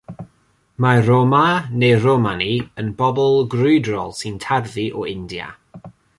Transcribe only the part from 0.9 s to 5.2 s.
Roma neu'r Romani yn bobl grwydrol sy'n tarddu o